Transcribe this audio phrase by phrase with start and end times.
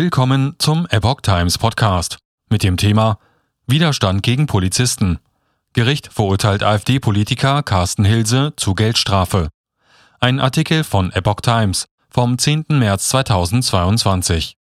[0.00, 2.18] Willkommen zum Epoch Times Podcast
[2.50, 3.18] mit dem Thema
[3.66, 5.18] Widerstand gegen Polizisten.
[5.72, 9.48] Gericht verurteilt AfD-Politiker Carsten Hilse zu Geldstrafe.
[10.20, 12.66] Ein Artikel von Epoch Times vom 10.
[12.68, 14.54] März 2022.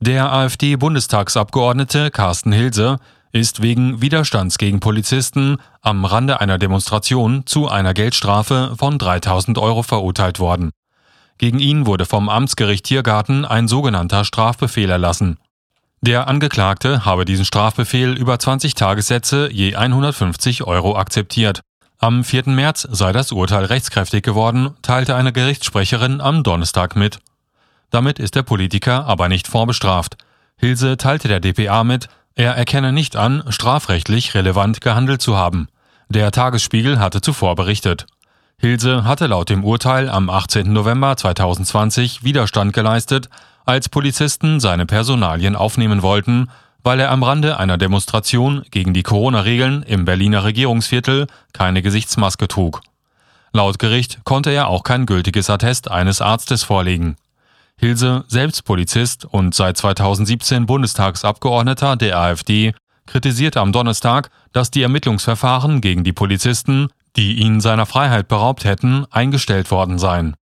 [0.00, 2.98] Der AfD-Bundestagsabgeordnete Carsten Hilse
[3.30, 9.84] ist wegen Widerstands gegen Polizisten am Rande einer Demonstration zu einer Geldstrafe von 3000 Euro
[9.84, 10.72] verurteilt worden.
[11.40, 15.38] Gegen ihn wurde vom Amtsgericht Tiergarten ein sogenannter Strafbefehl erlassen.
[16.02, 21.62] Der Angeklagte habe diesen Strafbefehl über 20 Tagessätze je 150 Euro akzeptiert.
[21.98, 22.48] Am 4.
[22.48, 27.20] März sei das Urteil rechtskräftig geworden, teilte eine Gerichtssprecherin am Donnerstag mit.
[27.88, 30.18] Damit ist der Politiker aber nicht vorbestraft.
[30.58, 35.68] Hilse teilte der DPA mit, er erkenne nicht an, strafrechtlich relevant gehandelt zu haben.
[36.10, 38.04] Der Tagesspiegel hatte zuvor berichtet.
[38.60, 40.70] Hilse hatte laut dem Urteil am 18.
[40.70, 43.30] November 2020 Widerstand geleistet,
[43.64, 46.50] als Polizisten seine Personalien aufnehmen wollten,
[46.82, 52.82] weil er am Rande einer Demonstration gegen die Corona-Regeln im Berliner Regierungsviertel keine Gesichtsmaske trug.
[53.54, 57.16] Laut Gericht konnte er auch kein gültiges Attest eines Arztes vorlegen.
[57.78, 62.74] Hilse, selbst Polizist und seit 2017 Bundestagsabgeordneter der AfD,
[63.06, 69.06] kritisierte am Donnerstag, dass die Ermittlungsverfahren gegen die Polizisten die ihn seiner Freiheit beraubt hätten,
[69.10, 70.34] eingestellt worden seien.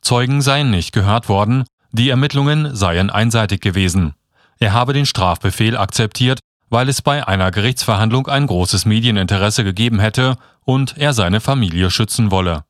[0.00, 4.14] Zeugen seien nicht gehört worden, die Ermittlungen seien einseitig gewesen.
[4.58, 10.36] Er habe den Strafbefehl akzeptiert, weil es bei einer Gerichtsverhandlung ein großes Medieninteresse gegeben hätte
[10.64, 12.64] und er seine Familie schützen wolle.